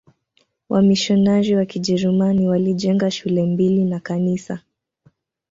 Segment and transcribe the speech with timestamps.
[0.69, 4.59] Wamisionari wa Kijerumani walijenga shule mbili na kanisa.